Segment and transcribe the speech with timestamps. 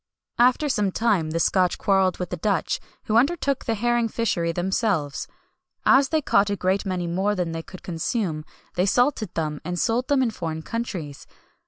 [0.39, 5.27] After some time the Scotch quarrelled with the Dutch, who undertook the herring fishery themselves.
[5.85, 8.43] As they caught a great many more than they could consume,
[8.73, 11.27] they salted them, and sold them in foreign countries.